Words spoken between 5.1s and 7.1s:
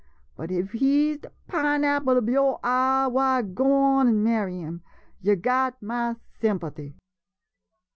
yo' got ma sympathy.